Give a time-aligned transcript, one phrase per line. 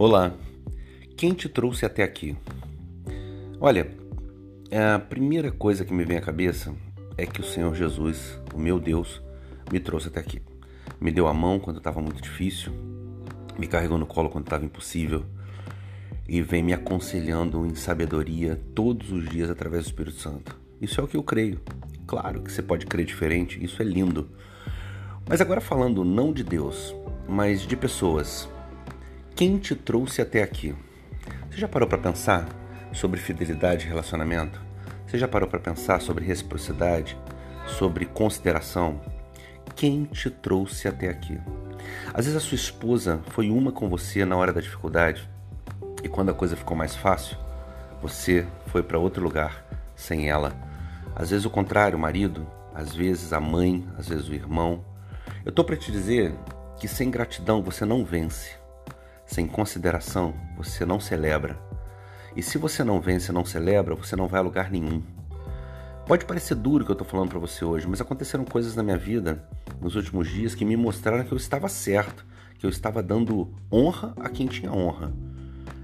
[0.00, 0.32] Olá,
[1.16, 2.36] quem te trouxe até aqui?
[3.60, 3.90] Olha,
[4.70, 6.72] a primeira coisa que me vem à cabeça
[7.16, 9.20] é que o Senhor Jesus, o meu Deus,
[9.72, 10.40] me trouxe até aqui.
[11.00, 12.72] Me deu a mão quando estava muito difícil,
[13.58, 15.24] me carregou no colo quando estava impossível
[16.28, 20.56] e vem me aconselhando em sabedoria todos os dias através do Espírito Santo.
[20.80, 21.60] Isso é o que eu creio.
[22.06, 24.30] Claro que você pode crer diferente, isso é lindo.
[25.28, 26.94] Mas agora falando não de Deus,
[27.28, 28.48] mas de pessoas.
[29.38, 30.74] Quem te trouxe até aqui?
[31.48, 32.48] Você já parou para pensar
[32.92, 34.60] sobre fidelidade e relacionamento?
[35.06, 37.16] Você já parou para pensar sobre reciprocidade,
[37.64, 39.00] sobre consideração?
[39.76, 41.38] Quem te trouxe até aqui?
[42.12, 45.30] Às vezes a sua esposa foi uma com você na hora da dificuldade
[46.02, 47.38] e quando a coisa ficou mais fácil,
[48.02, 50.52] você foi para outro lugar sem ela.
[51.14, 54.84] Às vezes o contrário, o marido, às vezes a mãe, às vezes o irmão,
[55.44, 56.34] eu estou para te dizer
[56.80, 58.58] que sem gratidão você não vence,
[59.28, 61.60] sem consideração você não celebra.
[62.34, 65.02] E se você não vence, não celebra, você não vai a lugar nenhum.
[66.06, 68.82] Pode parecer duro o que eu estou falando para você hoje, mas aconteceram coisas na
[68.82, 69.44] minha vida
[69.80, 72.24] nos últimos dias que me mostraram que eu estava certo,
[72.58, 75.12] que eu estava dando honra a quem tinha honra.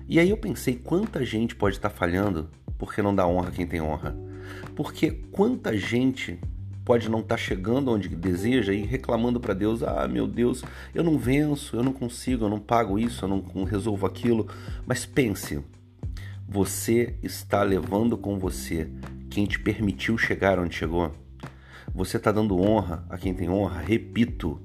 [0.09, 3.67] E aí eu pensei quanta gente pode estar falhando porque não dá honra a quem
[3.67, 4.17] tem honra.
[4.75, 6.41] Porque quanta gente
[6.85, 10.63] pode não estar tá chegando onde deseja e reclamando para Deus: ah, meu Deus,
[10.95, 14.47] eu não venço, eu não consigo, eu não pago isso, eu não, resolvo aquilo.
[14.87, 15.65] Mas pense,
[16.47, 18.91] você está levando com você
[19.31, 21.11] quem te permitiu chegar onde chegou.
[21.95, 24.61] Você está dando honra a quem tem honra, repito.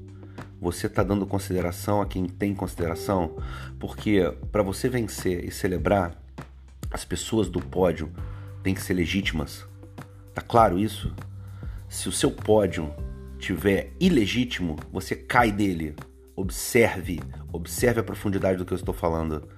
[0.62, 3.38] Você está dando consideração a quem tem consideração,
[3.80, 6.22] porque para você vencer e celebrar,
[6.92, 8.12] as pessoas do pódio
[8.62, 9.66] têm que ser legítimas.
[10.34, 11.14] Tá claro isso?
[11.90, 12.94] Se o seu pódio
[13.40, 15.96] tiver ilegítimo, você cai dele.
[16.36, 17.20] Observe,
[17.52, 19.50] observe a profundidade do que eu estou falando.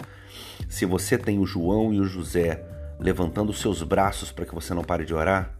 [0.70, 2.66] Se você tem o João e o José
[2.98, 5.60] levantando seus braços para que você não pare de orar,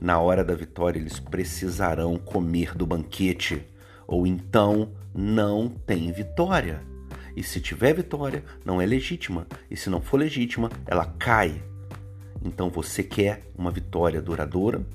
[0.00, 3.66] na hora da vitória eles precisarão comer do banquete,
[4.06, 6.84] ou então não tem vitória.
[7.34, 11.60] E se tiver vitória, não é legítima, e se não for legítima, ela cai.
[12.44, 14.86] Então você quer uma vitória duradoura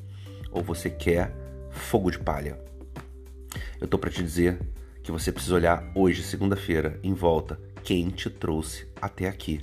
[0.58, 1.32] ou você quer
[1.70, 2.58] fogo de palha?
[3.80, 4.60] Eu tô para te dizer
[5.04, 9.62] que você precisa olhar hoje, segunda-feira, em volta, quem te trouxe até aqui.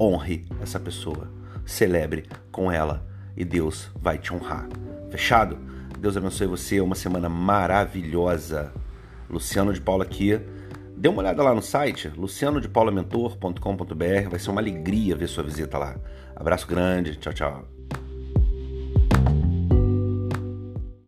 [0.00, 1.30] Honre essa pessoa,
[1.66, 3.06] celebre com ela
[3.36, 4.66] e Deus vai te honrar.
[5.10, 5.58] Fechado?
[5.98, 8.72] Deus abençoe você, uma semana maravilhosa.
[9.28, 10.40] Luciano de Paula aqui.
[10.96, 14.30] Dê uma olhada lá no site, lucianodepaulamentor.com.br.
[14.30, 15.96] Vai ser uma alegria ver sua visita lá.
[16.34, 17.68] Abraço grande, tchau, tchau.